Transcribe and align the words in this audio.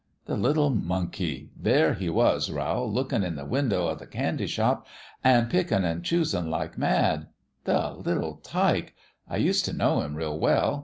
The 0.25 0.35
little 0.35 0.71
monkey! 0.71 1.51
There 1.55 1.93
he 1.93 2.09
was, 2.09 2.49
Rowl, 2.49 2.91
lookin' 2.91 3.23
in 3.23 3.35
the 3.35 3.45
window 3.45 3.87
o' 3.87 3.93
the 3.93 4.07
candy 4.07 4.47
shop, 4.47 4.87
an' 5.23 5.45
pickin' 5.47 5.85
an' 5.85 6.01
choos 6.01 6.33
in' 6.33 6.49
like 6.49 6.75
mad. 6.75 7.27
The 7.65 7.91
little 7.91 8.37
tyke! 8.37 8.95
I 9.29 9.37
used 9.37 9.63
t' 9.65 9.73
know 9.73 10.01
him 10.01 10.15
real 10.15 10.39
well. 10.39 10.79